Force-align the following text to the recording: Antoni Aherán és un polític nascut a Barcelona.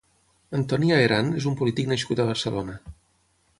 Antoni 0.59 0.89
Aherán 0.95 1.29
és 1.41 1.47
un 1.51 1.59
polític 1.61 1.93
nascut 1.93 2.21
a 2.21 2.27
Barcelona. 2.33 2.79